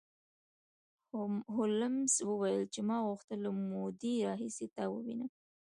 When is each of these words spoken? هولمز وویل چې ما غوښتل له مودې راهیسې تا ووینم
هولمز 1.55 2.13
وویل 2.29 2.61
چې 2.73 2.79
ما 2.87 2.97
غوښتل 3.07 3.39
له 3.47 3.51
مودې 3.71 4.15
راهیسې 4.27 4.65
تا 4.75 4.83
ووینم 4.91 5.29